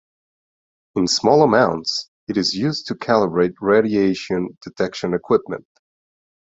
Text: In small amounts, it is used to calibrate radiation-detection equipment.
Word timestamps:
In 0.95 1.05
small 1.05 1.43
amounts, 1.43 2.09
it 2.27 2.35
is 2.35 2.55
used 2.55 2.87
to 2.87 2.95
calibrate 2.95 3.53
radiation-detection 3.61 5.13
equipment. 5.13 5.67